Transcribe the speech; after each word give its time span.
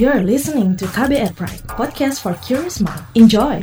You're 0.00 0.24
listening 0.24 0.80
to 0.80 0.88
KBR 0.88 1.36
Pride, 1.36 1.60
podcast 1.76 2.24
for 2.24 2.32
curious 2.40 2.80
mind. 2.80 3.04
Enjoy! 3.12 3.60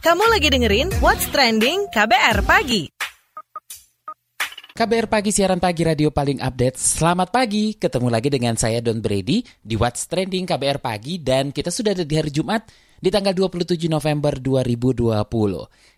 Kamu 0.00 0.24
lagi 0.32 0.48
dengerin 0.48 0.96
What's 1.04 1.28
Trending 1.28 1.92
KBR 1.92 2.40
Pagi. 2.48 2.88
KBR 4.72 5.12
Pagi, 5.12 5.28
siaran 5.28 5.60
pagi 5.60 5.84
radio 5.84 6.08
paling 6.08 6.40
update. 6.40 6.80
Selamat 6.80 7.28
pagi, 7.28 7.76
ketemu 7.76 8.08
lagi 8.08 8.32
dengan 8.32 8.56
saya 8.56 8.80
Don 8.80 9.04
Brady 9.04 9.44
di 9.60 9.76
What's 9.76 10.08
Trending 10.08 10.48
KBR 10.48 10.80
Pagi 10.80 11.20
dan 11.20 11.52
kita 11.52 11.68
sudah 11.68 11.92
ada 11.92 12.08
di 12.08 12.16
hari 12.16 12.32
Jumat 12.32 12.64
di 13.04 13.12
tanggal 13.12 13.36
27 13.36 13.76
November 13.92 14.40
2020. 14.40 15.28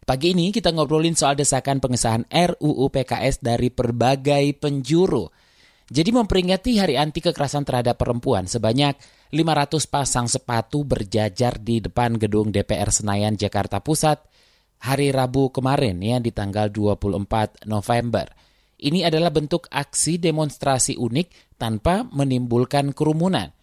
Pagi 0.03 0.27
ini 0.35 0.51
kita 0.51 0.75
ngobrolin 0.75 1.15
soal 1.15 1.39
desakan 1.39 1.79
pengesahan 1.79 2.27
RUU 2.27 2.91
PKS 2.91 3.39
dari 3.39 3.71
berbagai 3.71 4.59
penjuru. 4.59 5.31
Jadi 5.87 6.11
memperingati 6.11 6.83
Hari 6.83 6.99
Anti 6.99 7.23
Kekerasan 7.23 7.63
Terhadap 7.63 7.95
Perempuan 7.95 8.51
sebanyak 8.51 8.99
500 9.31 9.87
pasang 9.87 10.27
sepatu 10.27 10.83
berjajar 10.83 11.63
di 11.63 11.79
depan 11.79 12.19
gedung 12.19 12.51
DPR 12.51 12.91
Senayan 12.91 13.39
Jakarta 13.39 13.79
Pusat 13.79 14.27
hari 14.83 15.15
Rabu 15.15 15.55
kemarin 15.55 16.03
ya 16.03 16.19
di 16.19 16.35
tanggal 16.35 16.75
24 16.75 17.71
November. 17.71 18.27
Ini 18.83 19.07
adalah 19.07 19.31
bentuk 19.31 19.71
aksi 19.71 20.19
demonstrasi 20.19 20.99
unik 20.99 21.55
tanpa 21.55 22.03
menimbulkan 22.11 22.91
kerumunan. 22.91 23.55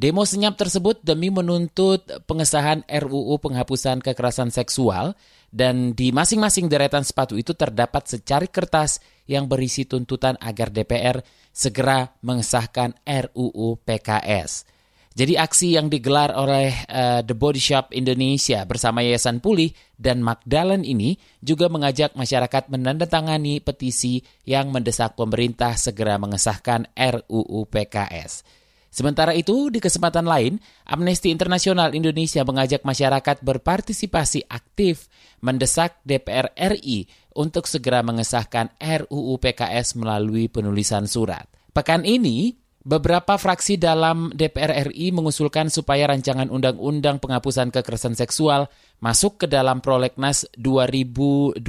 Demo 0.00 0.24
senyap 0.24 0.56
tersebut 0.56 1.04
demi 1.04 1.28
menuntut 1.28 2.00
pengesahan 2.24 2.88
RUU 2.88 3.36
penghapusan 3.36 4.00
kekerasan 4.00 4.48
seksual 4.48 5.12
dan 5.52 5.92
di 5.92 6.08
masing-masing 6.08 6.72
deretan 6.72 7.04
sepatu 7.04 7.36
itu 7.36 7.52
terdapat 7.52 8.08
secari 8.08 8.48
kertas 8.48 9.04
yang 9.28 9.44
berisi 9.44 9.84
tuntutan 9.84 10.40
agar 10.40 10.72
DPR 10.72 11.20
segera 11.52 12.16
mengesahkan 12.24 12.96
RUU 13.04 13.76
PKS. 13.84 14.64
Jadi 15.12 15.36
aksi 15.36 15.76
yang 15.76 15.92
digelar 15.92 16.32
oleh 16.32 16.72
uh, 16.88 17.20
The 17.20 17.36
Body 17.36 17.60
Shop 17.60 17.92
Indonesia 17.92 18.64
bersama 18.64 19.04
Yayasan 19.04 19.44
Pulih 19.44 19.68
dan 20.00 20.24
Magdalen 20.24 20.80
ini 20.80 21.20
juga 21.44 21.68
mengajak 21.68 22.16
masyarakat 22.16 22.72
menandatangani 22.72 23.60
petisi 23.60 24.24
yang 24.48 24.72
mendesak 24.72 25.12
pemerintah 25.12 25.76
segera 25.76 26.16
mengesahkan 26.16 26.88
RUU 26.96 27.68
PKS. 27.68 28.59
Sementara 28.90 29.38
itu, 29.38 29.70
di 29.70 29.78
kesempatan 29.78 30.26
lain, 30.26 30.58
Amnesty 30.82 31.30
Internasional 31.30 31.94
Indonesia 31.94 32.42
mengajak 32.42 32.82
masyarakat 32.82 33.38
berpartisipasi 33.38 34.50
aktif 34.50 35.06
mendesak 35.38 36.02
DPR 36.02 36.50
RI 36.58 37.06
untuk 37.38 37.70
segera 37.70 38.02
mengesahkan 38.02 38.74
RUU 38.82 39.38
PKS 39.38 39.94
melalui 39.94 40.50
penulisan 40.50 41.06
surat. 41.06 41.46
Pekan 41.70 42.02
ini, 42.02 42.58
Beberapa 42.80 43.36
fraksi 43.36 43.76
dalam 43.76 44.32
DPR 44.32 44.88
RI 44.88 45.12
mengusulkan 45.12 45.68
supaya 45.68 46.08
rancangan 46.08 46.48
undang-undang 46.48 47.20
penghapusan 47.20 47.68
kekerasan 47.68 48.16
seksual 48.16 48.72
masuk 49.04 49.44
ke 49.44 49.46
dalam 49.52 49.84
prolegnas 49.84 50.48
2021 50.56 51.60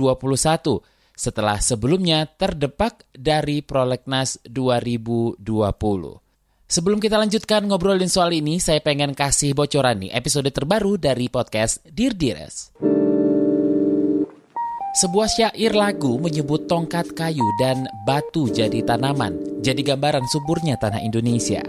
setelah 1.12 1.60
sebelumnya 1.60 2.32
terdepak 2.32 3.04
dari 3.12 3.60
prolegnas 3.60 4.40
2020. 4.48 5.44
Sebelum 6.72 7.04
kita 7.04 7.20
lanjutkan 7.20 7.68
ngobrolin 7.68 8.08
soal 8.08 8.32
ini, 8.32 8.56
saya 8.64 8.80
pengen 8.80 9.12
kasih 9.12 9.52
bocoran 9.52 10.08
nih 10.08 10.16
episode 10.16 10.48
terbaru 10.56 10.96
dari 10.96 11.28
podcast 11.28 11.84
Dear 11.84 12.16
Dires. 12.16 12.72
Sebuah 14.96 15.28
syair 15.28 15.76
lagu 15.76 16.16
menyebut 16.16 16.72
tongkat 16.72 17.12
kayu 17.12 17.44
dan 17.60 17.92
batu 18.08 18.48
jadi 18.48 18.88
tanaman, 18.88 19.60
jadi 19.60 19.84
gambaran 19.84 20.24
suburnya 20.32 20.80
tanah 20.80 21.04
Indonesia. 21.04 21.60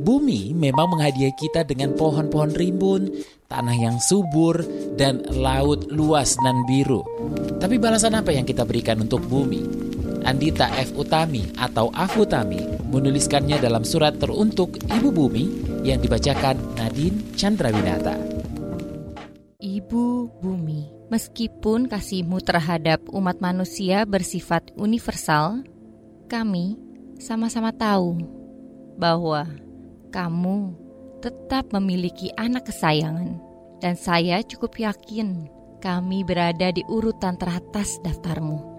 Bumi 0.00 0.56
memang 0.56 0.96
menghadiahi 0.96 1.36
kita 1.36 1.68
dengan 1.68 1.92
pohon-pohon 1.92 2.56
rimbun, 2.56 3.12
tanah 3.44 3.76
yang 3.76 4.00
subur, 4.00 4.64
dan 4.96 5.20
laut 5.36 5.84
luas 5.92 6.32
dan 6.40 6.64
biru. 6.64 7.04
Tapi 7.60 7.76
balasan 7.76 8.16
apa 8.16 8.32
yang 8.32 8.48
kita 8.48 8.64
berikan 8.64 9.04
untuk 9.04 9.20
bumi? 9.20 9.89
Andita 10.24 10.68
F. 10.76 10.96
Utami 10.96 11.48
atau 11.56 11.88
Afutami 11.92 12.60
menuliskannya 12.90 13.60
dalam 13.60 13.82
surat 13.86 14.16
teruntuk 14.16 14.80
Ibu 14.88 15.08
Bumi 15.12 15.44
yang 15.86 16.00
dibacakan 16.00 16.56
Nadine 16.76 17.34
Chandrawinata. 17.36 18.16
Ibu 19.60 20.04
Bumi 20.40 21.00
Meskipun 21.10 21.90
kasihmu 21.90 22.38
terhadap 22.38 23.02
umat 23.10 23.42
manusia 23.42 24.06
bersifat 24.06 24.70
universal, 24.78 25.66
kami 26.30 26.78
sama-sama 27.18 27.74
tahu 27.74 28.14
bahwa 28.94 29.50
kamu 30.14 30.70
tetap 31.18 31.74
memiliki 31.74 32.30
anak 32.38 32.70
kesayangan. 32.70 33.42
Dan 33.82 33.98
saya 33.98 34.38
cukup 34.46 34.78
yakin 34.78 35.50
kami 35.82 36.22
berada 36.22 36.70
di 36.70 36.86
urutan 36.86 37.34
teratas 37.34 37.98
daftarmu. 38.06 38.69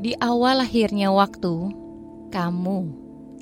Di 0.00 0.16
awal 0.16 0.64
lahirnya 0.64 1.12
waktu, 1.12 1.54
kamu 2.32 2.78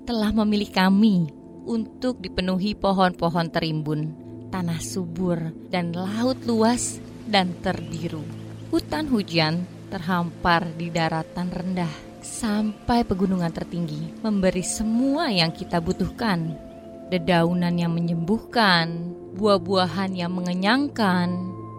telah 0.02 0.34
memilih 0.34 0.70
kami 0.74 1.30
untuk 1.68 2.18
dipenuhi 2.18 2.74
pohon-pohon 2.74 3.52
terimbun, 3.52 4.10
tanah 4.50 4.82
subur, 4.82 5.54
dan 5.70 5.94
laut 5.94 6.40
luas 6.48 6.98
dan 7.30 7.54
terbiru. 7.62 8.24
Hutan 8.74 9.06
hujan 9.06 9.66
terhampar 9.90 10.66
di 10.74 10.90
daratan 10.90 11.50
rendah 11.50 11.90
sampai 12.22 13.02
pegunungan 13.02 13.50
tertinggi 13.50 14.22
memberi 14.22 14.62
semua 14.62 15.30
yang 15.30 15.50
kita 15.54 15.78
butuhkan. 15.78 16.54
Dedaunan 17.10 17.74
yang 17.74 17.90
menyembuhkan, 17.90 19.14
buah-buahan 19.34 20.14
yang 20.14 20.30
mengenyangkan, 20.30 21.28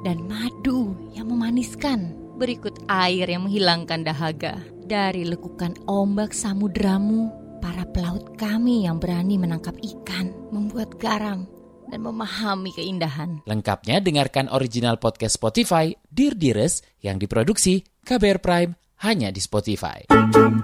dan 0.04 0.18
madu 0.28 0.92
yang 1.16 1.32
memaniskan. 1.32 2.21
Berikut 2.42 2.74
air 2.90 3.30
yang 3.30 3.46
menghilangkan 3.46 4.02
dahaga. 4.02 4.58
Dari 4.90 5.30
lekukan 5.30 5.78
ombak 5.86 6.34
samudramu, 6.34 7.30
para 7.62 7.86
pelaut 7.86 8.34
kami 8.34 8.90
yang 8.90 8.98
berani 8.98 9.38
menangkap 9.38 9.78
ikan, 9.78 10.34
membuat 10.50 10.98
garam, 10.98 11.46
dan 11.94 12.02
memahami 12.02 12.74
keindahan. 12.74 13.46
Lengkapnya 13.46 14.02
dengarkan 14.02 14.50
original 14.50 14.98
podcast 14.98 15.38
Spotify 15.38 15.94
Dear 16.10 16.34
Dires 16.34 16.82
yang 17.06 17.22
diproduksi 17.22 17.86
KBR 18.10 18.42
Prime 18.42 18.74
hanya 19.06 19.30
di 19.30 19.38
Spotify. 19.38 20.10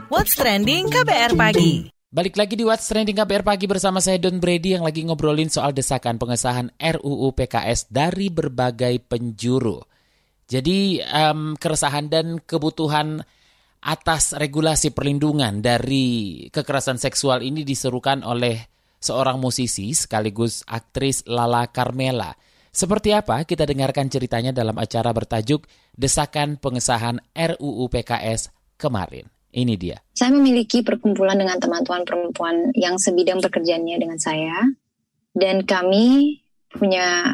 What's 0.09 0.33
Trending 0.33 0.89
KBR 0.89 1.37
Pagi. 1.37 1.93
Balik 2.09 2.41
lagi 2.41 2.57
di 2.57 2.65
What's 2.65 2.89
Trending 2.89 3.21
KBR 3.21 3.45
Pagi 3.45 3.69
bersama 3.69 4.01
saya 4.01 4.17
Don 4.17 4.41
Brady 4.41 4.73
yang 4.73 4.81
lagi 4.81 5.05
ngobrolin 5.05 5.53
soal 5.53 5.77
desakan 5.77 6.17
pengesahan 6.17 6.73
RUU 6.81 7.37
PKS 7.37 7.93
dari 7.93 8.33
berbagai 8.33 8.97
penjuru. 9.05 9.96
Jadi 10.47 11.03
um, 11.03 11.59
keresahan 11.59 12.07
dan 12.07 12.39
kebutuhan 12.39 13.19
atas 13.83 14.31
regulasi 14.33 14.95
perlindungan 14.95 15.59
dari 15.59 16.47
kekerasan 16.49 16.97
seksual 16.97 17.43
ini 17.43 17.67
diserukan 17.67 18.23
oleh 18.23 18.57
seorang 18.97 19.37
musisi 19.37 19.93
sekaligus 19.93 20.63
aktris 20.65 21.27
Lala 21.27 21.69
Carmela. 21.69 22.33
Seperti 22.71 23.11
apa 23.11 23.43
kita 23.43 23.67
dengarkan 23.67 24.07
ceritanya 24.07 24.53
dalam 24.53 24.77
acara 24.77 25.09
bertajuk 25.11 25.65
Desakan 25.97 26.61
Pengesahan 26.61 27.17
RUU 27.33 27.89
PKS 27.89 28.53
kemarin. 28.77 29.27
Ini 29.47 29.73
dia. 29.79 29.97
Saya 30.13 30.29
memiliki 30.35 30.85
perkumpulan 30.85 31.39
dengan 31.39 31.57
teman-teman 31.57 32.05
perempuan 32.05 32.69
yang 32.77 33.01
sebidang 33.01 33.41
pekerjaannya 33.41 33.97
dengan 33.97 34.19
saya. 34.21 34.61
Dan 35.33 35.65
kami 35.65 36.37
punya 36.69 37.33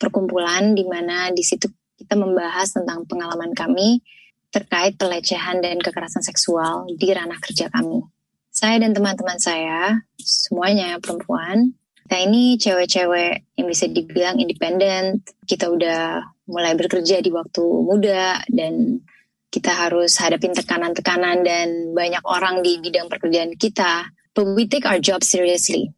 perkumpulan 0.00 0.72
di 0.72 0.84
mana 0.88 1.28
di 1.32 1.44
situ 1.44 1.68
kita 2.02 2.18
membahas 2.18 2.74
tentang 2.74 3.06
pengalaman 3.06 3.54
kami 3.54 4.02
terkait 4.50 4.98
pelecehan 4.98 5.62
dan 5.64 5.80
kekerasan 5.80 6.20
seksual 6.20 6.84
di 6.90 7.08
ranah 7.14 7.38
kerja 7.40 7.70
kami 7.72 8.04
saya 8.52 8.84
dan 8.84 8.92
teman-teman 8.92 9.40
saya, 9.40 9.96
semuanya 10.20 11.00
perempuan, 11.00 11.72
kita 12.04 12.28
ini 12.28 12.60
cewek-cewek 12.60 13.56
yang 13.56 13.66
bisa 13.72 13.88
dibilang 13.88 14.36
independen. 14.36 15.24
Kita 15.48 15.72
udah 15.72 16.20
mulai 16.52 16.76
bekerja 16.76 17.24
di 17.24 17.32
waktu 17.32 17.64
muda 17.64 18.44
dan 18.52 19.00
kita 19.48 19.72
harus 19.72 20.20
hadapin 20.20 20.52
tekanan-tekanan 20.52 21.40
dan 21.40 21.96
banyak 21.96 22.20
orang 22.28 22.60
di 22.60 22.76
bidang 22.84 23.08
pekerjaan 23.08 23.56
kita. 23.56 24.12
But 24.36 24.52
we 24.52 24.68
take 24.68 24.84
our 24.84 25.00
job 25.00 25.24
seriously. 25.24 25.88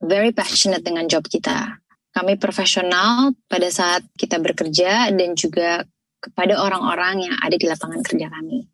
Very 0.00 0.32
passionate 0.32 0.88
dengan 0.88 1.12
job 1.12 1.28
kita. 1.28 1.81
Kami 2.12 2.36
profesional 2.36 3.32
pada 3.48 3.68
saat 3.72 4.04
kita 4.20 4.36
bekerja 4.36 5.08
dan 5.16 5.32
juga 5.32 5.84
kepada 6.20 6.60
orang-orang 6.60 7.32
yang 7.32 7.36
ada 7.40 7.56
di 7.56 7.66
lapangan 7.66 8.04
kerja 8.04 8.28
kami. 8.28 8.68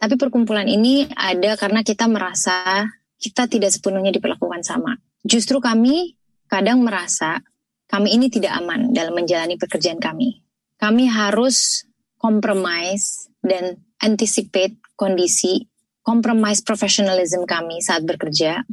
Tapi 0.00 0.14
perkumpulan 0.16 0.64
ini 0.64 1.04
ada 1.12 1.58
karena 1.60 1.84
kita 1.84 2.08
merasa 2.08 2.88
kita 3.20 3.44
tidak 3.50 3.68
sepenuhnya 3.68 4.14
diperlakukan 4.16 4.64
sama. 4.64 4.96
Justru 5.20 5.60
kami 5.60 6.16
kadang 6.48 6.80
merasa 6.80 7.44
kami 7.90 8.16
ini 8.16 8.32
tidak 8.32 8.56
aman 8.56 8.96
dalam 8.96 9.12
menjalani 9.12 9.60
pekerjaan 9.60 10.00
kami. 10.00 10.40
Kami 10.80 11.04
harus 11.10 11.84
compromise 12.16 13.28
dan 13.44 13.76
anticipate 14.00 14.80
kondisi, 14.96 15.68
compromise 16.00 16.64
professionalism 16.64 17.44
kami 17.44 17.84
saat 17.84 18.06
bekerja, 18.08 18.64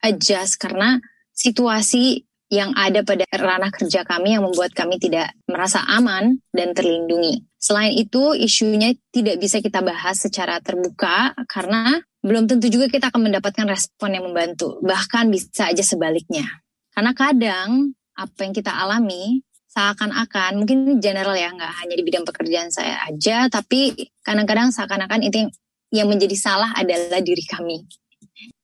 adjust 0.00 0.56
karena 0.56 1.02
situasi 1.34 2.29
yang 2.50 2.74
ada 2.74 3.06
pada 3.06 3.22
ranah 3.30 3.70
kerja 3.70 4.02
kami 4.02 4.34
yang 4.34 4.42
membuat 4.42 4.74
kami 4.74 4.98
tidak 4.98 5.30
merasa 5.46 5.86
aman 5.86 6.42
dan 6.50 6.74
terlindungi. 6.74 7.46
Selain 7.62 7.94
itu, 7.94 8.34
isunya 8.34 8.90
tidak 9.14 9.38
bisa 9.38 9.62
kita 9.62 9.78
bahas 9.80 10.18
secara 10.18 10.58
terbuka 10.58 11.30
karena 11.46 12.02
belum 12.20 12.50
tentu 12.50 12.66
juga 12.66 12.90
kita 12.90 13.14
akan 13.14 13.30
mendapatkan 13.30 13.70
respon 13.70 14.18
yang 14.18 14.26
membantu. 14.26 14.82
Bahkan 14.82 15.30
bisa 15.30 15.70
aja 15.70 15.80
sebaliknya. 15.86 16.44
Karena 16.90 17.14
kadang 17.14 17.94
apa 18.18 18.38
yang 18.42 18.52
kita 18.52 18.74
alami 18.74 19.40
seakan-akan 19.70 20.58
mungkin 20.58 20.98
general 20.98 21.38
ya 21.38 21.54
nggak 21.54 21.72
hanya 21.80 21.94
di 21.94 22.02
bidang 22.02 22.26
pekerjaan 22.26 22.74
saya 22.74 23.06
aja 23.06 23.46
tapi 23.46 23.94
kadang-kadang 24.26 24.74
seakan-akan 24.74 25.22
itu 25.22 25.46
yang, 25.46 25.50
yang 25.94 26.08
menjadi 26.10 26.34
salah 26.34 26.74
adalah 26.74 27.22
diri 27.22 27.46
kami 27.46 27.86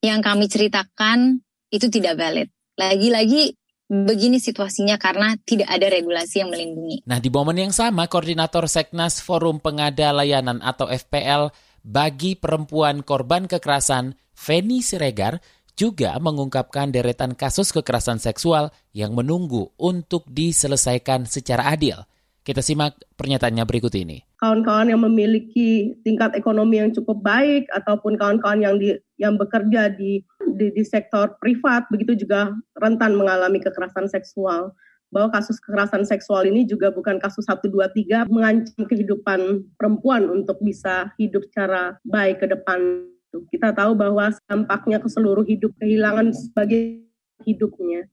yang 0.02 0.18
kami 0.18 0.50
ceritakan 0.50 1.38
itu 1.70 1.86
tidak 1.88 2.18
valid 2.18 2.50
lagi-lagi 2.74 3.54
begini 3.86 4.42
situasinya 4.42 4.98
karena 4.98 5.38
tidak 5.46 5.70
ada 5.70 5.86
regulasi 5.86 6.42
yang 6.42 6.50
melindungi. 6.50 7.06
Nah, 7.06 7.22
di 7.22 7.30
momen 7.30 7.56
yang 7.56 7.74
sama, 7.74 8.10
Koordinator 8.10 8.66
Seknas 8.66 9.22
Forum 9.22 9.62
Pengada 9.62 10.10
Layanan 10.10 10.58
atau 10.62 10.90
FPL 10.90 11.54
bagi 11.86 12.34
perempuan 12.34 13.06
korban 13.06 13.46
kekerasan, 13.46 14.18
Feni 14.34 14.82
Siregar, 14.82 15.38
juga 15.76 16.16
mengungkapkan 16.18 16.90
deretan 16.90 17.36
kasus 17.36 17.70
kekerasan 17.70 18.18
seksual 18.18 18.72
yang 18.96 19.12
menunggu 19.12 19.70
untuk 19.76 20.24
diselesaikan 20.26 21.28
secara 21.28 21.68
adil. 21.70 22.00
Kita 22.46 22.62
simak 22.62 22.96
pernyataannya 23.18 23.66
berikut 23.66 23.92
ini. 23.98 24.22
Kawan-kawan 24.38 24.94
yang 24.94 25.02
memiliki 25.02 25.98
tingkat 26.06 26.32
ekonomi 26.38 26.78
yang 26.78 26.94
cukup 26.94 27.18
baik 27.20 27.66
ataupun 27.74 28.14
kawan-kawan 28.14 28.62
yang 28.62 28.78
di, 28.78 28.94
yang 29.18 29.34
bekerja 29.34 29.90
di, 29.92 30.22
di 30.54 30.70
di 30.70 30.84
sektor 30.86 31.34
privat 31.42 31.88
begitu 31.90 32.14
juga 32.14 32.54
rentan 32.78 33.18
mengalami 33.18 33.58
kekerasan 33.58 34.06
seksual. 34.06 34.70
Bahwa 35.06 35.30
kasus 35.30 35.62
kekerasan 35.62 36.02
seksual 36.02 36.50
ini 36.50 36.66
juga 36.66 36.90
bukan 36.90 37.22
kasus 37.22 37.46
1 37.46 37.62
2 37.70 38.26
3 38.26 38.26
mengancam 38.26 38.82
kehidupan 38.90 39.62
perempuan 39.78 40.26
untuk 40.26 40.58
bisa 40.58 41.14
hidup 41.16 41.46
secara 41.46 41.94
baik 42.02 42.42
ke 42.42 42.46
depan. 42.50 43.06
Kita 43.54 43.70
tahu 43.70 43.94
bahwa 43.94 44.34
dampaknya 44.50 44.98
ke 44.98 45.06
seluruh 45.06 45.46
hidup 45.46 45.70
kehilangan 45.78 46.34
sebagai 46.34 47.06
hidupnya. 47.46 48.10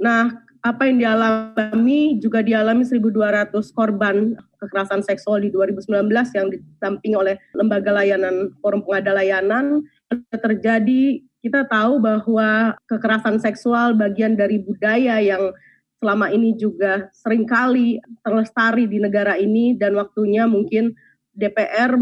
Nah, 0.00 0.42
apa 0.64 0.88
yang 0.88 0.96
dialami 0.96 2.16
juga 2.18 2.40
dialami 2.40 2.88
1.200 2.88 3.52
korban 3.76 4.32
kekerasan 4.56 5.04
seksual 5.04 5.44
di 5.44 5.52
2019 5.52 6.08
yang 6.32 6.48
ditamping 6.48 7.14
oleh 7.14 7.36
lembaga 7.52 7.92
layanan 7.92 8.56
forum 8.64 8.80
pengada 8.80 9.12
layanan 9.12 9.84
terjadi 10.32 11.20
kita 11.44 11.68
tahu 11.68 12.00
bahwa 12.00 12.72
kekerasan 12.88 13.36
seksual 13.36 13.92
bagian 13.92 14.32
dari 14.32 14.64
budaya 14.64 15.20
yang 15.20 15.52
selama 16.00 16.32
ini 16.32 16.56
juga 16.56 17.12
sering 17.12 17.44
kali 17.44 18.00
terlestari 18.24 18.88
di 18.88 18.96
negara 18.96 19.36
ini 19.36 19.76
dan 19.76 19.92
waktunya 19.92 20.48
mungkin 20.48 20.96
DPR 21.36 22.00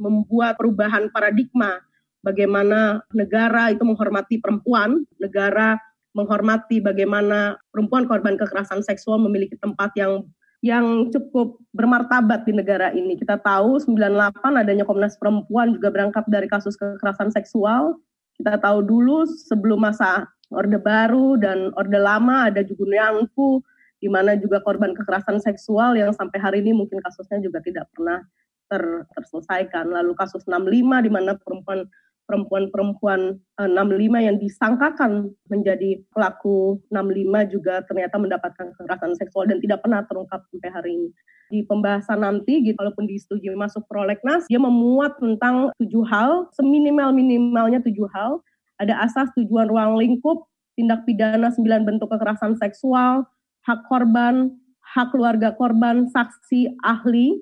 membuat 0.00 0.56
perubahan 0.56 1.12
paradigma 1.12 1.84
bagaimana 2.24 3.04
negara 3.12 3.68
itu 3.68 3.84
menghormati 3.84 4.40
perempuan, 4.40 5.04
negara 5.20 5.76
menghormati 6.16 6.82
bagaimana 6.82 7.60
perempuan 7.70 8.08
korban 8.08 8.34
kekerasan 8.40 8.80
seksual 8.80 9.20
memiliki 9.20 9.54
tempat 9.60 9.94
yang 9.94 10.26
yang 10.60 11.08
cukup 11.08 11.56
bermartabat 11.72 12.44
di 12.44 12.52
negara 12.52 12.92
ini. 12.92 13.16
Kita 13.16 13.40
tahu 13.40 13.80
98 13.80 14.60
adanya 14.60 14.84
Komnas 14.84 15.16
Perempuan 15.16 15.72
juga 15.72 15.88
berangkat 15.88 16.28
dari 16.28 16.48
kasus 16.48 16.76
kekerasan 16.76 17.32
seksual. 17.32 17.96
Kita 18.40 18.56
tahu 18.56 18.80
dulu 18.80 19.28
sebelum 19.28 19.84
masa 19.84 20.24
Orde 20.48 20.80
Baru 20.80 21.36
dan 21.36 21.76
Orde 21.76 22.00
Lama 22.00 22.48
ada 22.48 22.64
Jugunyangku 22.64 23.60
di 24.00 24.08
mana 24.08 24.32
juga 24.40 24.64
korban 24.64 24.96
kekerasan 24.96 25.44
seksual 25.44 25.92
yang 26.00 26.16
sampai 26.16 26.40
hari 26.40 26.64
ini 26.64 26.72
mungkin 26.72 27.04
kasusnya 27.04 27.36
juga 27.44 27.60
tidak 27.60 27.92
pernah 27.92 28.24
ter, 28.72 29.04
terselesaikan. 29.12 29.92
Lalu 29.92 30.16
kasus 30.16 30.48
65 30.48 31.04
di 31.04 31.10
mana 31.12 31.36
perempuan 31.36 31.84
perempuan-perempuan 32.30 33.42
65 33.58 33.66
eh, 33.66 34.22
yang 34.22 34.38
disangkakan 34.38 35.34
menjadi 35.50 35.98
pelaku 36.14 36.78
65 36.94 37.50
juga 37.50 37.82
ternyata 37.90 38.22
mendapatkan 38.22 38.70
kekerasan 38.78 39.18
seksual 39.18 39.50
dan 39.50 39.58
tidak 39.58 39.82
pernah 39.82 40.06
terungkap 40.06 40.46
sampai 40.46 40.70
hari 40.70 40.90
ini. 40.94 41.08
Di 41.50 41.66
pembahasan 41.66 42.22
nanti, 42.22 42.62
gitu, 42.62 42.78
walaupun 42.78 43.10
disetujui 43.10 43.58
masuk 43.58 43.82
prolegnas, 43.90 44.46
dia 44.46 44.62
memuat 44.62 45.18
tentang 45.18 45.74
tujuh 45.82 46.06
hal, 46.06 46.46
seminimal-minimalnya 46.54 47.82
tujuh 47.82 48.06
hal. 48.14 48.38
Ada 48.78 49.02
asas 49.02 49.34
tujuan 49.34 49.66
ruang 49.66 49.98
lingkup, 49.98 50.46
tindak 50.78 51.02
pidana 51.02 51.50
sembilan 51.50 51.82
bentuk 51.82 52.06
kekerasan 52.14 52.54
seksual, 52.54 53.26
hak 53.66 53.82
korban, 53.90 54.54
hak 54.94 55.10
keluarga 55.10 55.50
korban, 55.58 56.06
saksi, 56.06 56.78
ahli, 56.86 57.34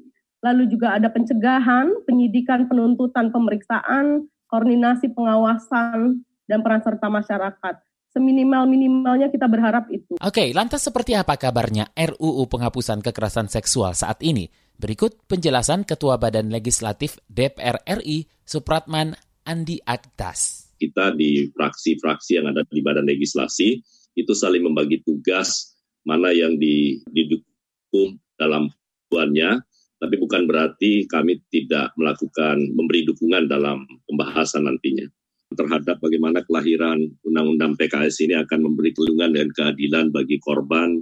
lalu 0.43 0.71
juga 0.71 0.95
ada 0.95 1.11
pencegahan, 1.11 1.91
penyidikan, 2.07 2.71
penuntutan, 2.71 3.35
pemeriksaan, 3.35 4.27
koordinasi 4.49 5.13
pengawasan, 5.13 6.25
dan 6.49 6.65
peran 6.65 6.81
serta 6.81 7.07
masyarakat. 7.13 7.75
Seminimal-minimalnya 8.09 9.29
kita 9.29 9.45
berharap 9.45 9.93
itu. 9.93 10.17
Oke, 10.17 10.51
lantas 10.57 10.81
seperti 10.81 11.13
apa 11.13 11.37
kabarnya 11.37 11.93
RUU 11.93 12.49
penghapusan 12.49 13.05
kekerasan 13.05 13.53
seksual 13.53 13.93
saat 13.93 14.25
ini? 14.25 14.49
Berikut 14.81 15.29
penjelasan 15.29 15.85
Ketua 15.85 16.17
Badan 16.17 16.49
Legislatif 16.49 17.21
DPR 17.29 17.85
RI, 17.85 18.25
Supratman 18.49 19.13
Andi 19.45 19.85
Aktas. 19.85 20.73
Kita 20.81 21.13
di 21.13 21.53
fraksi-fraksi 21.53 22.41
yang 22.41 22.49
ada 22.49 22.65
di 22.65 22.81
Badan 22.81 23.05
Legislasi 23.05 23.77
itu 24.17 24.33
saling 24.33 24.65
membagi 24.65 25.05
tugas 25.05 25.77
mana 26.09 26.33
yang 26.33 26.57
didukung 27.13 28.17
dalam 28.41 28.73
tuannya 29.13 29.61
tapi 29.99 30.15
bukan 30.19 30.47
berarti 30.47 31.07
kami 31.11 31.43
tidak 31.51 31.91
melakukan 31.99 32.59
memberi 32.75 33.07
dukungan 33.07 33.51
dalam 33.51 33.83
pembahasan 34.07 34.67
nantinya 34.67 35.07
terhadap 35.57 35.97
bagaimana 36.05 36.45
kelahiran 36.45 37.09
undang-undang 37.25 37.73
PKS 37.81 38.21
ini 38.29 38.37
akan 38.37 38.69
memberi 38.69 38.93
kelindungan 38.93 39.33
dan 39.33 39.49
keadilan 39.57 40.13
bagi 40.13 40.37
korban 40.45 41.01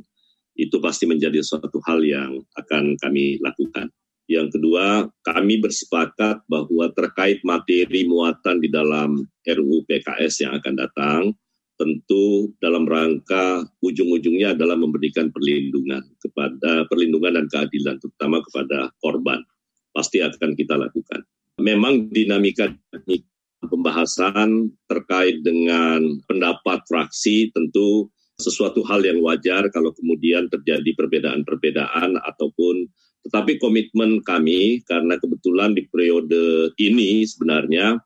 itu 0.56 0.80
pasti 0.80 1.04
menjadi 1.04 1.42
suatu 1.44 1.82
hal 1.84 2.00
yang 2.00 2.40
akan 2.56 2.96
kami 3.02 3.36
lakukan. 3.44 3.92
Yang 4.26 4.58
kedua, 4.58 5.06
kami 5.22 5.62
bersepakat 5.62 6.42
bahwa 6.50 6.90
terkait 6.98 7.38
materi 7.46 8.08
muatan 8.10 8.58
di 8.58 8.66
dalam 8.66 9.22
RUU 9.46 9.86
PKS 9.86 10.42
yang 10.42 10.58
akan 10.58 10.74
datang, 10.74 11.20
tentu 11.76 12.50
dalam 12.60 12.88
rangka 12.88 13.64
ujung-ujungnya 13.84 14.56
adalah 14.56 14.76
memberikan 14.76 15.28
perlindungan 15.32 16.02
kepada 16.20 16.88
perlindungan 16.88 17.40
dan 17.40 17.46
keadilan 17.52 17.96
terutama 18.00 18.40
kepada 18.44 18.90
korban 19.00 19.40
pasti 19.92 20.20
akan 20.20 20.52
kita 20.56 20.76
lakukan. 20.76 21.24
Memang 21.56 22.12
dinamika 22.12 22.68
pembahasan 23.64 24.68
terkait 24.88 25.40
dengan 25.40 26.20
pendapat 26.28 26.84
fraksi 26.84 27.48
tentu 27.56 28.12
sesuatu 28.36 28.84
hal 28.84 29.00
yang 29.00 29.24
wajar 29.24 29.64
kalau 29.72 29.96
kemudian 29.96 30.52
terjadi 30.52 30.92
perbedaan-perbedaan 30.92 32.20
ataupun 32.20 32.84
tetapi 33.26 33.58
komitmen 33.58 34.22
kami 34.22 34.84
karena 34.86 35.18
kebetulan 35.18 35.74
di 35.74 35.88
periode 35.90 36.70
ini 36.78 37.26
sebenarnya 37.26 37.98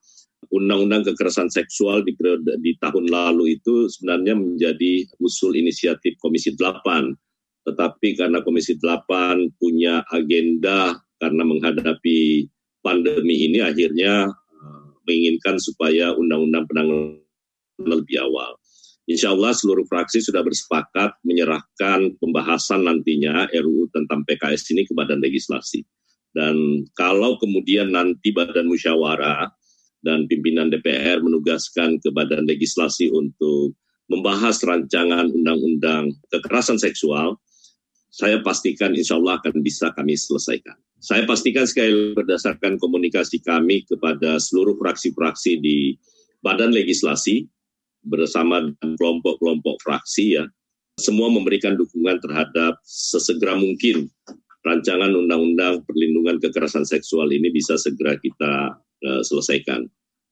undang-undang 0.50 1.07
kekerasan 1.07 1.47
seksual 1.47 2.02
di 2.02 2.12
periode 2.19 2.59
di 2.59 2.75
tahun 2.83 3.07
lalu 3.07 3.59
itu 3.59 3.87
sebenarnya 3.87 4.35
menjadi 4.35 5.07
usul 5.23 5.54
inisiatif 5.54 6.19
Komisi 6.19 6.54
8. 6.59 7.14
Tetapi 7.66 8.09
karena 8.19 8.42
Komisi 8.42 8.75
8 8.75 9.57
punya 9.57 10.02
agenda 10.11 10.99
karena 11.23 11.42
menghadapi 11.47 12.50
pandemi 12.83 13.47
ini 13.47 13.62
akhirnya 13.62 14.26
uh, 14.35 14.87
menginginkan 15.07 15.61
supaya 15.62 16.11
undang-undang 16.19 16.66
penanganan 16.66 17.23
lebih 17.78 18.19
awal. 18.21 18.59
Insya 19.11 19.35
Allah 19.35 19.50
seluruh 19.50 19.87
fraksi 19.90 20.23
sudah 20.23 20.42
bersepakat 20.42 21.19
menyerahkan 21.26 22.14
pembahasan 22.23 22.87
nantinya 22.87 23.50
RUU 23.50 23.90
tentang 23.90 24.23
PKS 24.23 24.71
ini 24.71 24.87
ke 24.87 24.95
Badan 24.95 25.19
Legislasi. 25.19 25.83
Dan 26.30 26.87
kalau 26.95 27.35
kemudian 27.42 27.90
nanti 27.90 28.30
Badan 28.30 28.71
Musyawarah 28.71 29.50
dan 30.00 30.25
pimpinan 30.28 30.73
DPR 30.73 31.21
menugaskan 31.21 32.00
ke 32.00 32.09
Badan 32.12 32.49
Legislasi 32.49 33.12
untuk 33.12 33.76
membahas 34.11 34.59
rancangan 34.66 35.30
undang-undang 35.30 36.16
kekerasan 36.35 36.80
seksual, 36.80 37.38
saya 38.11 38.42
pastikan 38.42 38.97
insya 38.99 39.21
Allah 39.21 39.38
akan 39.38 39.62
bisa 39.62 39.95
kami 39.95 40.19
selesaikan. 40.19 40.75
Saya 41.00 41.25
pastikan 41.25 41.64
sekali 41.64 42.12
berdasarkan 42.12 42.76
komunikasi 42.76 43.40
kami 43.40 43.87
kepada 43.87 44.37
seluruh 44.37 44.76
fraksi-fraksi 44.76 45.62
di 45.62 45.95
Badan 46.42 46.75
Legislasi 46.75 47.47
bersama 48.04 48.66
kelompok-kelompok 48.83 49.78
fraksi 49.80 50.40
ya, 50.40 50.45
semua 51.00 51.33
memberikan 51.33 51.78
dukungan 51.78 52.21
terhadap 52.21 52.76
sesegera 52.85 53.57
mungkin 53.57 54.12
rancangan 54.61 55.09
undang-undang 55.16 55.80
perlindungan 55.88 56.37
kekerasan 56.37 56.85
seksual 56.85 57.33
ini 57.33 57.49
bisa 57.49 57.80
segera 57.80 58.21
kita 58.21 58.76
uh, 59.04 59.23
selesaikan. 59.25 59.88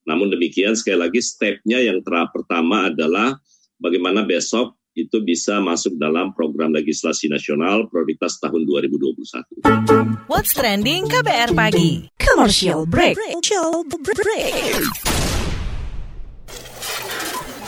Namun 0.09 0.33
demikian 0.33 0.73
sekali 0.73 1.05
lagi 1.05 1.21
stepnya 1.21 1.85
yang 1.85 2.01
ter 2.01 2.15
pertama 2.33 2.89
adalah 2.89 3.37
bagaimana 3.77 4.25
besok 4.25 4.79
itu 4.99 5.23
bisa 5.23 5.63
masuk 5.63 5.95
dalam 5.95 6.35
program 6.35 6.75
legislasi 6.75 7.31
nasional 7.31 7.87
prioritas 7.87 8.43
tahun 8.43 8.67
2021. 8.67 10.27
What's 10.27 10.51
trending 10.57 11.07
KBR 11.07 11.55
pagi? 11.55 12.11
Commercial 12.19 12.83
break. 12.83 13.15
Commercial 13.15 13.87
break. 13.87 14.75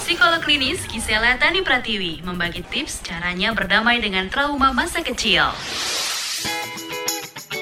Psikolog 0.02 0.42
klinis 0.42 0.82
Gisela 0.90 1.38
Tani 1.38 1.62
Pratiwi 1.62 2.18
membagi 2.26 2.66
tips 2.66 2.98
caranya 3.06 3.54
berdamai 3.54 4.02
dengan 4.02 4.26
trauma 4.26 4.74
masa 4.74 5.06
kecil 5.06 5.54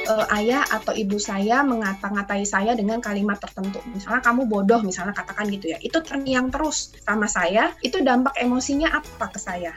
uh, 0.09 0.27
ayah 0.41 0.65
atau 0.65 0.97
ibu 0.97 1.21
saya 1.21 1.61
mengata-ngatai 1.62 2.43
saya 2.49 2.73
dengan 2.73 2.99
kalimat 2.99 3.37
tertentu. 3.38 3.79
Misalnya 3.93 4.25
kamu 4.25 4.49
bodoh, 4.49 4.81
misalnya 4.81 5.12
katakan 5.12 5.47
gitu 5.53 5.77
ya. 5.77 5.79
Itu 5.79 6.00
terngiang 6.00 6.49
terus 6.49 6.97
sama 7.05 7.29
saya, 7.29 7.77
itu 7.85 8.00
dampak 8.00 8.35
emosinya 8.41 8.91
apa 8.97 9.29
ke 9.29 9.38
saya? 9.38 9.77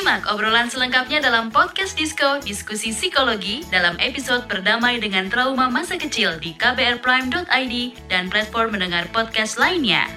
Simak 0.00 0.32
obrolan 0.32 0.64
selengkapnya 0.72 1.20
dalam 1.20 1.52
podcast 1.52 1.92
Disko 1.92 2.40
Diskusi 2.40 2.88
Psikologi 2.88 3.60
dalam 3.68 4.00
episode 4.00 4.48
Berdamai 4.48 4.96
dengan 4.96 5.28
Trauma 5.28 5.68
Masa 5.68 6.00
Kecil 6.00 6.40
di 6.40 6.56
kbrprime.id 6.56 7.74
dan 8.08 8.32
platform 8.32 8.80
mendengar 8.80 9.04
podcast 9.12 9.60
lainnya. 9.60 10.08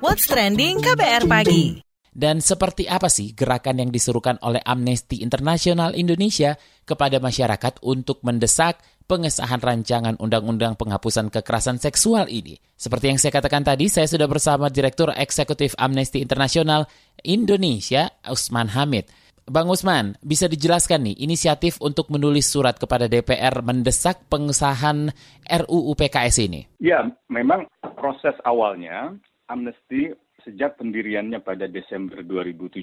What's 0.00 0.24
Trending 0.32 0.80
KBR 0.80 1.28
Pagi 1.28 1.84
dan 2.08 2.40
seperti 2.40 2.88
apa 2.88 3.12
sih 3.12 3.36
gerakan 3.36 3.84
yang 3.84 3.90
diserukan 3.92 4.40
oleh 4.40 4.64
Amnesty 4.64 5.20
International 5.20 5.92
Indonesia 5.92 6.56
kepada 6.88 7.20
masyarakat 7.20 7.84
untuk 7.84 8.24
mendesak 8.24 8.80
pengesahan 9.12 9.60
rancangan 9.60 10.16
undang-undang 10.16 10.72
penghapusan 10.80 11.28
kekerasan 11.28 11.76
seksual 11.76 12.32
ini? 12.32 12.56
Seperti 12.80 13.12
yang 13.12 13.20
saya 13.20 13.36
katakan 13.36 13.60
tadi, 13.60 13.92
saya 13.92 14.08
sudah 14.08 14.24
bersama 14.24 14.72
Direktur 14.72 15.12
Eksekutif 15.12 15.76
Amnesty 15.76 16.24
International 16.24 16.88
Indonesia, 17.20 18.08
Usman 18.24 18.72
Hamid. 18.72 19.12
Bang 19.44 19.68
Usman, 19.68 20.16
bisa 20.24 20.48
dijelaskan 20.48 21.12
nih 21.12 21.28
inisiatif 21.28 21.76
untuk 21.84 22.08
menulis 22.08 22.48
surat 22.48 22.80
kepada 22.80 23.04
DPR 23.04 23.60
mendesak 23.60 24.24
pengesahan 24.32 25.12
RUU 25.44 25.92
PKS 25.92 26.48
ini? 26.48 26.64
Ya, 26.80 27.04
memang 27.28 27.68
proses 28.00 28.32
awalnya 28.48 29.12
Amnesty 29.52 30.08
sejak 30.40 30.80
pendiriannya 30.80 31.44
pada 31.44 31.68
Desember 31.68 32.24
2017 32.24 32.80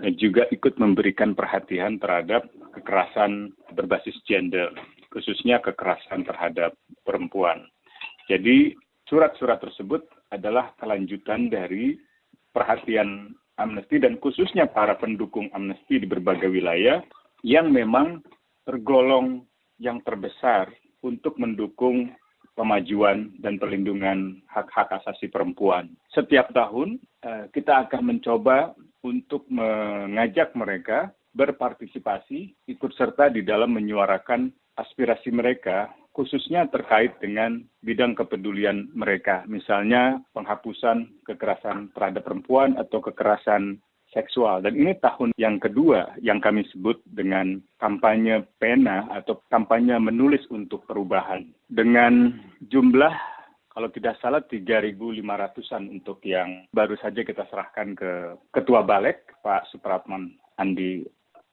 eh, 0.00 0.14
juga 0.16 0.48
ikut 0.48 0.80
memberikan 0.80 1.36
perhatian 1.36 2.00
terhadap 2.00 2.48
kekerasan 2.72 3.52
berbasis 3.76 4.16
gender, 4.24 4.72
khususnya 5.12 5.60
kekerasan 5.60 6.24
terhadap 6.24 6.72
perempuan. 7.04 7.68
Jadi 8.26 8.72
surat-surat 9.06 9.60
tersebut 9.60 10.08
adalah 10.32 10.72
kelanjutan 10.80 11.52
dari 11.52 12.00
perhatian 12.56 13.36
Amnesty 13.60 14.00
dan 14.00 14.16
khususnya 14.16 14.64
para 14.64 14.96
pendukung 14.96 15.52
Amnesty 15.52 16.00
di 16.00 16.08
berbagai 16.08 16.48
wilayah 16.48 17.04
yang 17.44 17.68
memang 17.68 18.24
tergolong 18.64 19.44
yang 19.76 20.00
terbesar 20.00 20.72
untuk 21.04 21.36
mendukung 21.36 22.14
pemajuan 22.54 23.32
dan 23.40 23.56
perlindungan 23.56 24.40
hak-hak 24.48 24.88
asasi 25.02 25.28
perempuan. 25.28 25.92
Setiap 26.12 26.52
tahun 26.52 27.00
eh, 27.24 27.44
kita 27.52 27.88
akan 27.88 28.16
mencoba 28.16 28.76
untuk 29.02 29.48
mengajak 29.50 30.54
mereka 30.54 31.10
berpartisipasi, 31.32 32.68
ikut 32.68 32.92
serta 32.96 33.32
di 33.32 33.40
dalam 33.44 33.72
menyuarakan 33.72 34.52
aspirasi 34.76 35.32
mereka, 35.32 35.92
khususnya 36.12 36.68
terkait 36.68 37.16
dengan 37.20 37.60
bidang 37.80 38.12
kepedulian 38.12 38.92
mereka, 38.92 39.44
misalnya 39.48 40.20
penghapusan 40.36 41.08
kekerasan 41.24 41.88
terhadap 41.96 42.24
perempuan 42.28 42.76
atau 42.76 43.00
kekerasan 43.00 43.80
seksual. 44.12 44.60
Dan 44.60 44.76
ini 44.76 44.92
tahun 45.00 45.32
yang 45.40 45.56
kedua 45.56 46.12
yang 46.20 46.38
kami 46.38 46.68
sebut 46.68 47.00
dengan 47.08 47.58
kampanye 47.80 48.44
pena 48.60 49.08
atau 49.08 49.40
kampanye 49.48 49.96
menulis 49.96 50.44
untuk 50.52 50.84
perubahan. 50.84 51.48
Dengan 51.72 52.36
jumlah 52.68 53.12
kalau 53.72 53.88
tidak 53.88 54.20
salah 54.20 54.44
3.500-an 54.44 55.88
untuk 55.88 56.20
yang 56.28 56.68
baru 56.76 56.92
saja 57.00 57.24
kita 57.24 57.48
serahkan 57.48 57.96
ke 57.96 58.36
Ketua 58.52 58.84
Balek, 58.84 59.32
Pak 59.40 59.72
Supratman 59.72 60.36
Andi 60.60 61.08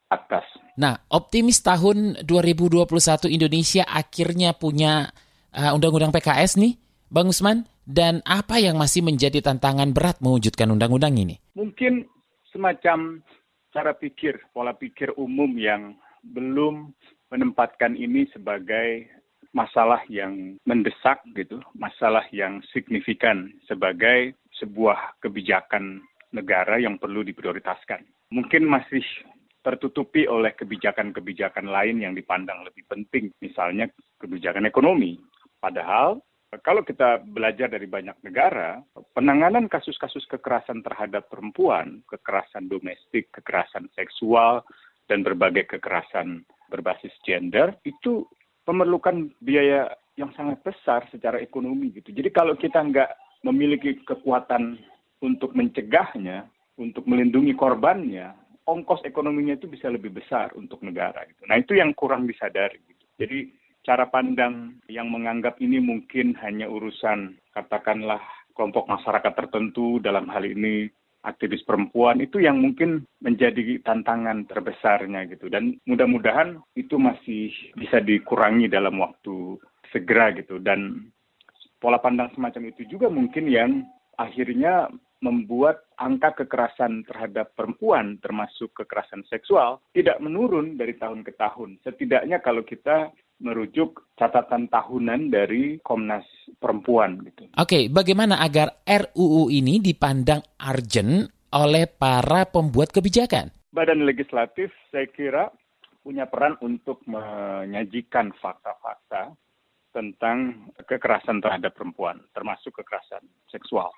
Atas. 0.10 0.46
Nah, 0.74 0.98
optimis 1.14 1.62
tahun 1.62 2.26
2021 2.26 3.30
Indonesia 3.30 3.86
akhirnya 3.86 4.58
punya 4.58 5.14
uh, 5.54 5.72
undang-undang 5.78 6.10
PKS 6.10 6.58
nih, 6.58 6.74
Bang 7.14 7.30
Usman. 7.30 7.70
Dan 7.90 8.22
apa 8.22 8.62
yang 8.62 8.78
masih 8.78 9.02
menjadi 9.02 9.42
tantangan 9.42 9.90
berat 9.98 10.22
mewujudkan 10.22 10.70
undang-undang 10.70 11.18
ini? 11.18 11.42
Mungkin 11.58 12.06
semacam 12.54 13.26
cara 13.74 13.98
pikir, 13.98 14.38
pola 14.54 14.78
pikir 14.78 15.18
umum 15.18 15.50
yang 15.58 15.98
belum 16.22 16.94
menempatkan 17.34 17.98
ini 17.98 18.30
sebagai 18.30 19.10
masalah 19.54 20.06
yang 20.06 20.58
mendesak 20.70 21.22
gitu, 21.34 21.58
masalah 21.74 22.26
yang 22.30 22.62
signifikan 22.70 23.50
sebagai 23.66 24.38
sebuah 24.62 25.18
kebijakan 25.26 26.06
negara 26.30 26.78
yang 26.78 27.02
perlu 27.02 27.26
diprioritaskan. 27.26 28.06
Mungkin 28.30 28.70
masih 28.70 29.02
tertutupi 29.60 30.24
oleh 30.24 30.56
kebijakan-kebijakan 30.56 31.68
lain 31.68 32.00
yang 32.00 32.14
dipandang 32.16 32.64
lebih 32.64 32.88
penting, 32.88 33.32
misalnya 33.44 33.92
kebijakan 34.20 34.64
ekonomi. 34.64 35.20
Padahal 35.60 36.24
kalau 36.66 36.82
kita 36.82 37.22
belajar 37.22 37.70
dari 37.70 37.86
banyak 37.86 38.26
negara, 38.26 38.82
penanganan 39.14 39.70
kasus-kasus 39.70 40.26
kekerasan 40.26 40.82
terhadap 40.82 41.30
perempuan, 41.30 42.02
kekerasan 42.10 42.66
domestik, 42.66 43.30
kekerasan 43.30 43.86
seksual, 43.94 44.66
dan 45.06 45.22
berbagai 45.22 45.70
kekerasan 45.78 46.42
berbasis 46.74 47.14
gender 47.22 47.78
itu 47.86 48.26
memerlukan 48.66 49.30
biaya 49.42 49.90
yang 50.18 50.34
sangat 50.34 50.62
besar 50.66 51.06
secara 51.10 51.42
ekonomi 51.42 51.94
gitu. 51.94 52.14
Jadi 52.14 52.30
kalau 52.34 52.54
kita 52.58 52.82
nggak 52.82 53.10
memiliki 53.46 54.02
kekuatan 54.06 54.78
untuk 55.22 55.54
mencegahnya, 55.54 56.50
untuk 56.82 57.06
melindungi 57.06 57.54
korbannya, 57.54 58.34
ongkos 58.70 59.02
ekonominya 59.04 59.58
itu 59.58 59.66
bisa 59.66 59.90
lebih 59.90 60.14
besar 60.14 60.54
untuk 60.54 60.86
negara. 60.86 61.26
Gitu. 61.26 61.44
Nah 61.50 61.58
itu 61.58 61.74
yang 61.74 61.98
kurang 61.98 62.30
disadari. 62.30 62.78
Gitu. 62.86 63.06
Jadi 63.20 63.40
cara 63.82 64.06
pandang 64.08 64.78
yang 64.86 65.10
menganggap 65.10 65.58
ini 65.58 65.82
mungkin 65.82 66.38
hanya 66.40 66.70
urusan 66.70 67.40
katakanlah 67.56 68.22
kelompok 68.54 68.86
masyarakat 68.92 69.34
tertentu 69.34 70.04
dalam 70.04 70.28
hal 70.30 70.44
ini 70.44 70.92
aktivis 71.24 71.64
perempuan 71.68 72.24
itu 72.24 72.40
yang 72.40 72.64
mungkin 72.64 73.04
menjadi 73.20 73.84
tantangan 73.84 74.48
terbesarnya 74.48 75.28
gitu 75.28 75.52
dan 75.52 75.76
mudah-mudahan 75.84 76.64
itu 76.80 76.96
masih 76.96 77.52
bisa 77.76 78.00
dikurangi 78.00 78.72
dalam 78.72 79.04
waktu 79.04 79.60
segera 79.92 80.32
gitu 80.32 80.64
dan 80.64 81.12
pola 81.84 82.00
pandang 82.00 82.32
semacam 82.36 82.72
itu 82.72 82.88
juga 82.88 83.12
mungkin 83.12 83.52
yang 83.52 83.84
akhirnya 84.16 84.88
membuat 85.20 85.84
angka 86.00 86.44
kekerasan 86.44 87.04
terhadap 87.04 87.52
perempuan 87.56 88.16
termasuk 88.24 88.72
kekerasan 88.72 89.28
seksual 89.28 89.84
tidak 89.92 90.18
menurun 90.24 90.80
dari 90.80 90.96
tahun 90.96 91.28
ke 91.28 91.36
tahun. 91.36 91.80
Setidaknya 91.84 92.40
kalau 92.40 92.64
kita 92.64 93.12
merujuk 93.40 94.12
catatan 94.20 94.68
tahunan 94.68 95.32
dari 95.32 95.80
Komnas 95.80 96.28
Perempuan 96.60 97.24
gitu. 97.24 97.48
Oke, 97.56 97.88
bagaimana 97.88 98.44
agar 98.44 98.84
RUU 98.84 99.48
ini 99.48 99.80
dipandang 99.80 100.44
urgent 100.60 101.32
oleh 101.56 101.88
para 101.88 102.44
pembuat 102.52 102.92
kebijakan? 102.92 103.52
Badan 103.72 104.04
legislatif 104.04 104.76
saya 104.92 105.08
kira 105.08 105.48
punya 106.04 106.28
peran 106.28 106.60
untuk 106.60 107.00
menyajikan 107.08 108.36
fakta-fakta 108.40 109.36
tentang 109.90 110.70
kekerasan 110.86 111.42
terhadap 111.42 111.74
perempuan, 111.74 112.22
termasuk 112.36 112.76
kekerasan 112.78 113.26
seksual. 113.50 113.90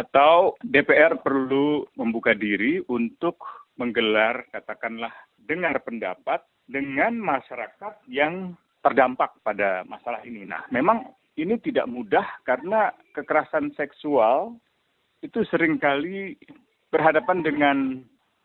Atau 0.00 0.56
DPR 0.64 1.20
perlu 1.20 1.84
membuka 1.92 2.32
diri 2.32 2.80
untuk 2.88 3.44
menggelar, 3.76 4.48
katakanlah, 4.48 5.12
dengar 5.36 5.76
pendapat 5.84 6.40
dengan 6.64 7.20
masyarakat 7.20 8.08
yang 8.08 8.56
terdampak 8.80 9.36
pada 9.44 9.84
masalah 9.84 10.24
ini. 10.24 10.48
Nah, 10.48 10.64
memang 10.72 11.04
ini 11.36 11.60
tidak 11.60 11.84
mudah 11.84 12.24
karena 12.48 12.96
kekerasan 13.12 13.76
seksual 13.76 14.56
itu 15.20 15.44
sering 15.52 15.76
kali 15.76 16.32
berhadapan 16.88 17.44
dengan 17.44 17.76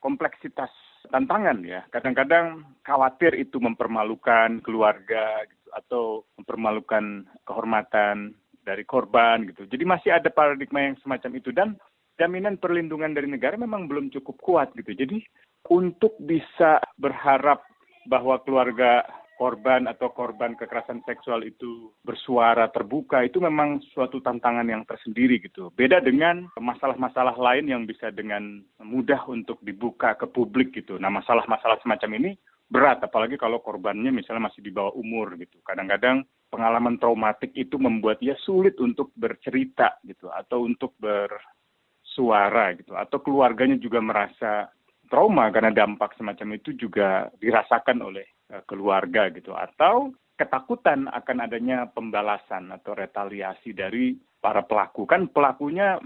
kompleksitas 0.03 0.69
tantangan 1.07 1.63
ya. 1.63 1.87
Kadang-kadang 1.87 2.67
khawatir 2.83 3.31
itu 3.39 3.63
mempermalukan 3.63 4.59
keluarga 4.59 5.47
gitu, 5.47 5.69
atau 5.71 6.03
mempermalukan 6.35 7.23
kehormatan 7.47 8.35
dari 8.65 8.83
korban 8.83 9.45
gitu. 9.45 9.69
Jadi 9.69 9.83
masih 9.85 10.17
ada 10.17 10.33
paradigma 10.33 10.81
yang 10.81 10.97
semacam 11.05 11.31
itu 11.37 11.53
dan 11.53 11.77
jaminan 12.17 12.57
perlindungan 12.57 13.13
dari 13.13 13.29
negara 13.29 13.55
memang 13.55 13.85
belum 13.85 14.09
cukup 14.09 14.41
kuat 14.41 14.73
gitu. 14.73 14.91
Jadi 14.97 15.21
untuk 15.69 16.17
bisa 16.17 16.81
berharap 16.97 17.61
bahwa 18.09 18.41
keluarga 18.41 19.05
korban 19.35 19.85
atau 19.91 20.15
korban 20.15 20.55
kekerasan 20.55 21.03
seksual 21.03 21.43
itu 21.43 21.91
bersuara 22.07 22.71
terbuka 22.71 23.21
itu 23.27 23.43
memang 23.43 23.83
suatu 23.91 24.23
tantangan 24.23 24.65
yang 24.65 24.87
tersendiri 24.87 25.43
gitu. 25.43 25.69
Beda 25.75 25.99
dengan 25.99 26.47
masalah-masalah 26.55 27.35
lain 27.35 27.67
yang 27.67 27.83
bisa 27.83 28.09
dengan 28.15 28.63
mudah 28.79 29.27
untuk 29.27 29.59
dibuka 29.61 30.15
ke 30.15 30.25
publik 30.31 30.71
gitu. 30.71 30.95
Nah, 30.95 31.11
masalah-masalah 31.11 31.83
semacam 31.83 32.11
ini 32.23 32.31
berat 32.65 32.97
apalagi 33.05 33.37
kalau 33.37 33.61
korbannya 33.61 34.09
misalnya 34.09 34.49
masih 34.49 34.63
di 34.63 34.71
bawah 34.73 34.95
umur 34.95 35.35
gitu. 35.37 35.59
Kadang-kadang 35.61 36.25
pengalaman 36.49 36.99
traumatik 37.01 37.51
itu 37.57 37.75
membuat 37.77 38.21
dia 38.21 38.37
sulit 38.41 38.77
untuk 38.79 39.11
bercerita 39.17 39.99
gitu 40.07 40.31
atau 40.31 40.63
untuk 40.63 40.95
bersuara 40.97 42.73
gitu 42.77 42.95
atau 42.95 43.17
keluarganya 43.19 43.75
juga 43.75 43.99
merasa 43.99 44.69
trauma 45.07 45.49
karena 45.53 45.71
dampak 45.71 46.17
semacam 46.17 46.57
itu 46.57 46.73
juga 46.75 47.29
dirasakan 47.37 48.01
oleh 48.01 48.25
uh, 48.51 48.61
keluarga 48.65 49.29
gitu. 49.31 49.53
Atau 49.53 50.13
ketakutan 50.35 51.07
akan 51.09 51.37
adanya 51.45 51.87
pembalasan 51.89 52.73
atau 52.73 52.97
retaliasi 52.97 53.71
dari 53.71 54.17
para 54.41 54.65
pelaku. 54.65 55.07
Kan 55.07 55.29
pelakunya 55.31 55.97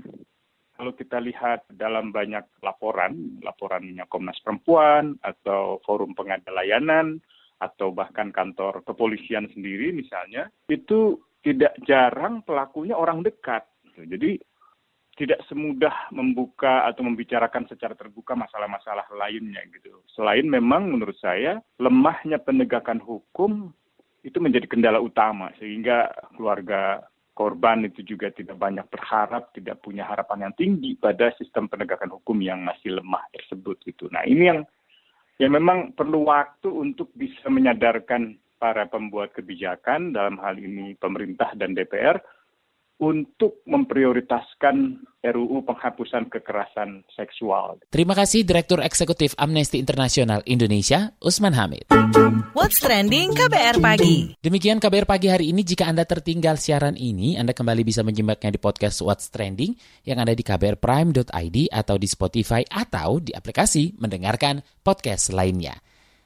kalau 0.79 0.96
kita 0.96 1.19
lihat 1.19 1.67
dalam 1.75 2.15
banyak 2.15 2.63
laporan, 2.63 3.41
laporannya 3.43 4.08
Komnas 4.08 4.39
Perempuan 4.39 5.19
atau 5.19 5.84
Forum 5.84 6.15
Pengada 6.15 6.55
Layanan 6.55 7.19
atau 7.60 7.92
bahkan 7.92 8.32
kantor 8.32 8.82
kepolisian 8.88 9.51
sendiri 9.51 9.92
misalnya, 9.92 10.48
itu 10.72 11.20
tidak 11.44 11.75
jarang 11.88 12.44
pelakunya 12.44 12.96
orang 12.96 13.24
dekat. 13.24 13.63
Jadi 14.00 14.39
tidak 15.20 15.44
semudah 15.51 16.08
membuka 16.16 16.88
atau 16.88 17.04
membicarakan 17.04 17.68
secara 17.68 17.92
terbuka 17.92 18.39
masalah-masalah 18.39 19.04
lainnya 19.20 19.60
gitu. 19.75 20.00
Selain 20.16 20.48
memang 20.48 20.88
menurut 20.88 21.20
saya 21.20 21.60
lemahnya 21.75 22.39
penegakan 22.39 23.04
hukum 23.04 23.75
itu 24.24 24.39
menjadi 24.39 24.63
kendala 24.72 25.04
utama 25.04 25.51
sehingga 25.60 26.08
keluarga 26.39 27.04
korban 27.36 27.88
itu 27.88 28.04
juga 28.04 28.32
tidak 28.32 28.60
banyak 28.60 28.84
berharap, 28.92 29.51
tidak 29.56 29.80
punya 29.80 30.08
harapan 30.08 30.48
yang 30.48 30.56
tinggi 30.56 30.96
pada 31.00 31.32
sistem 31.36 31.72
penegakan 31.72 32.16
hukum 32.16 32.39
yang 32.39 32.63
masih 32.63 33.00
lemah 33.00 33.24
tersebut 33.32 33.80
gitu. 33.88 34.12
Nah, 34.12 34.28
ini 34.28 34.44
yang 34.51 34.60
yang 35.39 35.55
memang 35.55 35.96
perlu 35.96 36.27
waktu 36.27 36.67
untuk 36.67 37.10
bisa 37.15 37.48
menyadarkan 37.48 38.36
para 38.60 38.86
pembuat 38.91 39.31
kebijakan. 39.31 40.12
Dalam 40.12 40.36
hal 40.43 40.60
ini 40.60 41.00
pemerintah 41.00 41.55
dan 41.55 41.72
DPR 41.72 42.19
untuk 43.00 43.63
memprioritaskan 43.63 45.08
RUU 45.24 45.63
penghapusan 45.63 46.27
kekerasan 46.27 47.08
seksual. 47.15 47.79
Terima 47.91 48.12
kasih 48.12 48.44
Direktur 48.44 48.84
Eksekutif 48.84 49.36
Amnesty 49.39 49.79
Internasional 49.79 50.44
Indonesia, 50.44 51.15
Usman 51.24 51.56
Hamid. 51.56 51.88
What's 52.51 52.84
Trending 52.84 53.32
KBR 53.36 53.79
Pagi. 53.79 54.36
Demikian 54.39 54.84
KBR 54.84 55.08
Pagi 55.08 55.27
hari 55.32 55.51
ini. 55.51 55.63
Jika 55.63 55.88
Anda 55.88 56.03
tertinggal 56.03 56.60
siaran 56.60 57.00
ini, 57.00 57.39
Anda 57.39 57.56
kembali 57.56 57.88
bisa 57.88 58.03
menyimaknya 58.03 58.56
di 58.56 58.60
podcast 58.60 59.00
What's 59.00 59.32
Trending 59.32 59.75
yang 60.03 60.20
ada 60.20 60.36
di 60.36 60.44
kbrprime.id 60.44 61.58
atau 61.72 61.96
di 61.96 62.08
Spotify 62.08 62.68
atau 62.68 63.24
di 63.24 63.32
aplikasi 63.32 63.96
mendengarkan 63.96 64.60
podcast 64.84 65.32
lainnya. 65.32 65.75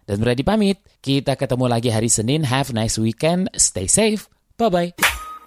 Dan 0.04 0.20
berani 0.20 0.44
pamit, 0.44 0.78
kita 1.00 1.38
ketemu 1.38 1.66
lagi 1.70 1.90
hari 1.94 2.10
Senin. 2.12 2.44
Have 2.44 2.74
a 2.74 2.76
nice 2.76 3.00
weekend, 3.00 3.48
stay 3.56 3.88
safe, 3.88 4.28
bye-bye. 4.58 5.32